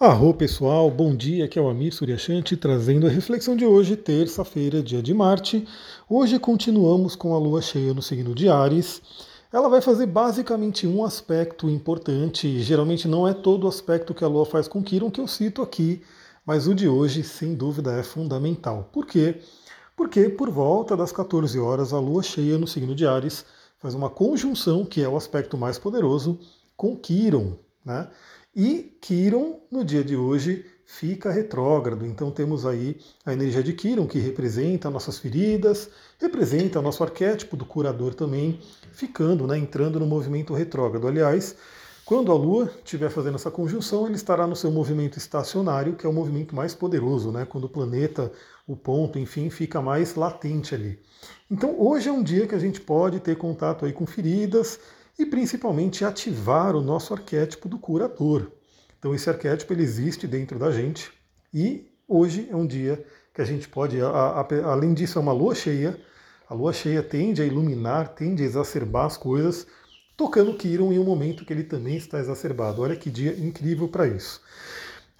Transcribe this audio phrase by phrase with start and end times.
[0.00, 4.80] Arro pessoal, bom dia, aqui é o Amir Suryashanti trazendo a reflexão de hoje, terça-feira,
[4.80, 5.66] dia de Marte.
[6.08, 9.02] Hoje continuamos com a lua cheia no signo de Ares.
[9.52, 14.28] Ela vai fazer basicamente um aspecto importante, geralmente não é todo o aspecto que a
[14.28, 16.00] lua faz com Quiron que eu cito aqui,
[16.46, 18.88] mas o de hoje, sem dúvida, é fundamental.
[18.92, 19.40] Por quê?
[19.96, 23.44] Porque por volta das 14 horas, a lua cheia no signo de Ares
[23.80, 26.38] faz uma conjunção, que é o aspecto mais poderoso,
[26.76, 28.06] com Quiron, né?
[28.60, 32.04] E Quiron, no dia de hoje, fica retrógrado.
[32.04, 35.88] Então temos aí a energia de Quiron, que representa nossas feridas,
[36.18, 38.58] representa nosso arquétipo do curador também,
[38.90, 41.06] ficando, né, entrando no movimento retrógrado.
[41.06, 41.54] Aliás,
[42.04, 46.08] quando a Lua estiver fazendo essa conjunção, ele estará no seu movimento estacionário, que é
[46.08, 47.44] o movimento mais poderoso, né?
[47.44, 48.32] Quando o planeta,
[48.66, 50.98] o ponto, enfim, fica mais latente ali.
[51.48, 54.80] Então hoje é um dia que a gente pode ter contato aí com feridas,
[55.18, 58.52] e principalmente ativar o nosso arquétipo do curador.
[58.98, 61.10] Então esse arquétipo ele existe dentro da gente
[61.52, 63.04] e hoje é um dia
[63.34, 65.98] que a gente pode, a, a, além disso é uma lua cheia,
[66.48, 69.66] a lua cheia tende a iluminar, tende a exacerbar as coisas,
[70.16, 72.82] tocando Kiron em um momento que ele também está exacerbado.
[72.82, 74.40] Olha que dia incrível para isso.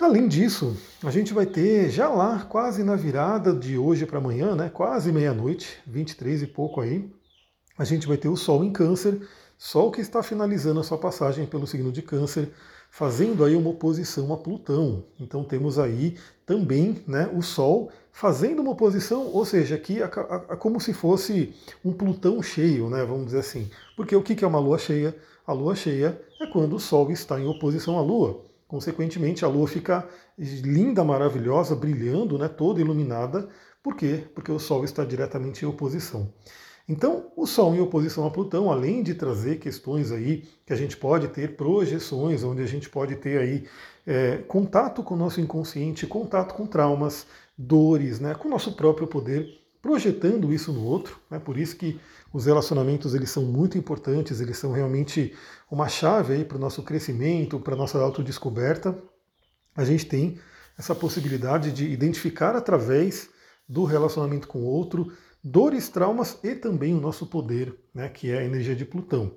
[0.00, 4.54] Além disso, a gente vai ter já lá, quase na virada de hoje para amanhã,
[4.54, 7.10] né, quase meia-noite, 23 e pouco aí,
[7.76, 9.20] a gente vai ter o Sol em Câncer,
[9.60, 12.48] Sol que está finalizando a sua passagem pelo signo de Câncer,
[12.90, 15.04] fazendo aí uma oposição a Plutão.
[15.18, 20.08] Então temos aí também né, o Sol fazendo uma oposição, ou seja, aqui é
[20.56, 21.52] como se fosse
[21.84, 23.68] um Plutão cheio, né, vamos dizer assim.
[23.96, 25.14] Porque o que é uma lua cheia?
[25.44, 28.44] A lua cheia é quando o Sol está em oposição à Lua.
[28.68, 30.06] Consequentemente, a Lua fica
[30.38, 33.48] linda, maravilhosa, brilhando, né, toda iluminada.
[33.82, 34.24] Por quê?
[34.34, 36.32] Porque o Sol está diretamente em oposição.
[36.88, 40.96] Então, o Sol em oposição a Plutão, além de trazer questões aí que a gente
[40.96, 43.68] pode ter projeções, onde a gente pode ter aí
[44.06, 47.26] é, contato com o nosso inconsciente, contato com traumas,
[47.58, 51.18] dores, né, com o nosso próprio poder, projetando isso no outro.
[51.30, 52.00] Né, por isso que
[52.32, 55.34] os relacionamentos eles são muito importantes, eles são realmente
[55.70, 58.96] uma chave aí para o nosso crescimento, para a nossa autodescoberta.
[59.76, 60.38] A gente tem
[60.78, 63.28] essa possibilidade de identificar através
[63.68, 65.12] do relacionamento com o outro
[65.42, 69.32] dores, traumas e também o nosso poder, né, que é a energia de Plutão.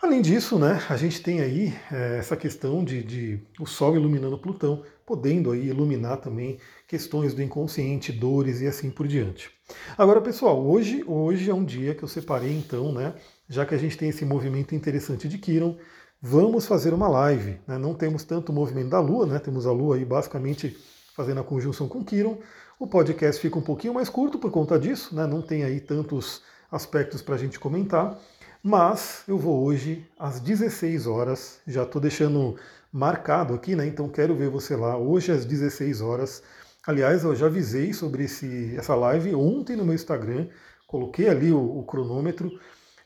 [0.00, 4.36] Além disso, né, a gente tem aí é, essa questão de, de, o Sol iluminando
[4.36, 9.50] Plutão, podendo aí iluminar também questões do inconsciente, dores e assim por diante.
[9.96, 13.14] Agora, pessoal, hoje, hoje é um dia que eu separei então, né,
[13.48, 15.76] já que a gente tem esse movimento interessante de Quiron,
[16.20, 17.58] vamos fazer uma live.
[17.66, 17.76] Né?
[17.78, 19.38] Não temos tanto movimento da Lua, né?
[19.38, 20.76] temos a Lua aí basicamente
[21.14, 22.38] fazendo a conjunção com Quiron,
[22.78, 25.26] o podcast fica um pouquinho mais curto por conta disso, né?
[25.26, 28.18] não tem aí tantos aspectos para a gente comentar,
[28.62, 32.56] mas eu vou hoje às 16 horas, já estou deixando
[32.92, 33.86] marcado aqui, né?
[33.86, 36.42] então quero ver você lá, hoje às 16 horas.
[36.86, 40.48] Aliás, eu já avisei sobre esse, essa live ontem no meu Instagram,
[40.86, 42.50] coloquei ali o, o cronômetro,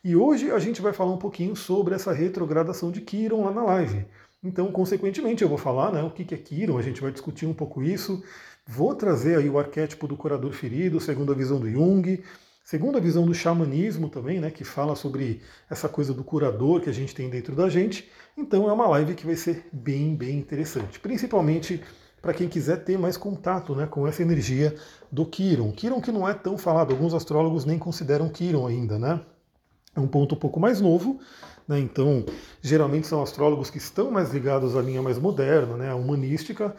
[0.02, 3.64] e hoje a gente vai falar um pouquinho sobre essa retrogradação de Kiron lá na
[3.64, 4.06] live.
[4.42, 7.54] Então, consequentemente, eu vou falar né, o que é Kiron, a gente vai discutir um
[7.54, 8.22] pouco isso,
[8.68, 12.20] Vou trazer aí o arquétipo do curador ferido, segundo a visão do Jung,
[12.64, 16.90] segundo a visão do xamanismo também, né, que fala sobre essa coisa do curador que
[16.90, 18.10] a gente tem dentro da gente.
[18.36, 21.80] Então é uma live que vai ser bem, bem interessante, principalmente
[22.20, 24.74] para quem quiser ter mais contato né, com essa energia
[25.12, 25.70] do Kiron.
[25.70, 29.20] Kiron que não é tão falado, alguns astrólogos nem consideram Kiron ainda, né?
[29.96, 31.18] É um ponto um pouco mais novo,
[31.66, 31.78] né?
[31.80, 32.24] Então,
[32.60, 36.76] geralmente são astrólogos que estão mais ligados à linha mais moderna, né, à humanística,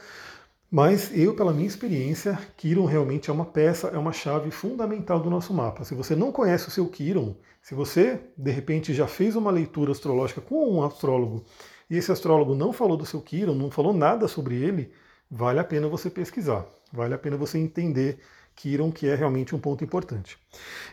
[0.70, 5.30] mas eu, pela minha experiência, Kiron realmente é uma peça, é uma chave fundamental do
[5.30, 5.86] nosso mapa.
[5.86, 9.92] Se você não conhece o seu Kiron, se você de repente já fez uma leitura
[9.92, 11.46] astrológica com um astrólogo
[11.90, 14.92] e esse astrólogo não falou do seu Kiron, não falou nada sobre ele,
[15.32, 18.20] vale a pena você pesquisar, vale a pena você entender
[18.58, 20.38] Kiron, que é realmente um ponto importante.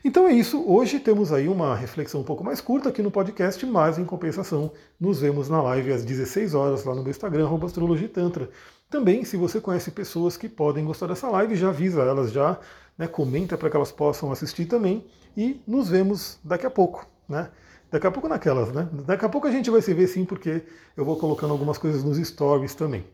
[0.05, 0.63] Então é isso.
[0.71, 4.71] Hoje temos aí uma reflexão um pouco mais curta aqui no podcast, mas em compensação,
[5.01, 8.51] nos vemos na live às 16 horas lá no meu Instagram, astrologitantra.
[8.91, 12.61] Também, se você conhece pessoas que podem gostar dessa live, já avisa elas, já
[12.99, 15.07] né, comenta para que elas possam assistir também.
[15.35, 17.07] E nos vemos daqui a pouco.
[17.27, 17.49] Né?
[17.91, 18.89] Daqui a pouco naquelas, né?
[19.07, 20.63] Daqui a pouco a gente vai se ver sim, porque
[20.97, 23.05] eu vou colocando algumas coisas nos stories também.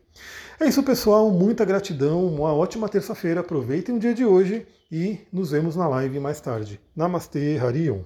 [0.61, 1.31] É isso, pessoal.
[1.31, 2.23] Muita gratidão.
[2.23, 3.39] Uma ótima terça-feira.
[3.39, 6.79] Aproveitem o dia de hoje e nos vemos na live mais tarde.
[6.95, 8.03] Namastê, Harion.